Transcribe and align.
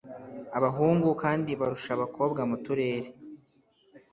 Abahungu 0.57 1.09
kandi 1.23 1.51
barusha 1.59 1.91
abakobwa 1.97 2.41
mu 2.49 2.57
turere 2.63 3.09